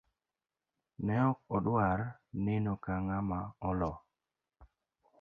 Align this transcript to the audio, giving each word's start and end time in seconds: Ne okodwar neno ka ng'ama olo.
Ne 1.05 1.17
okodwar 1.31 1.99
neno 2.43 2.73
ka 2.83 2.93
ng'ama 3.05 3.39
olo. 3.69 3.91